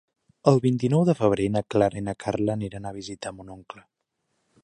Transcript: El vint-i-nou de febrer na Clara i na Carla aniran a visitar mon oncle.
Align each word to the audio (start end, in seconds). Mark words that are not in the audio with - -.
El 0.51 0.55
vint-i-nou 0.61 1.03
de 1.09 1.15
febrer 1.19 1.45
na 1.57 1.63
Clara 1.75 2.01
i 2.01 2.03
na 2.07 2.17
Carla 2.25 2.57
aniran 2.57 2.87
a 2.87 2.95
visitar 2.97 3.35
mon 3.41 3.55
oncle. 3.59 3.87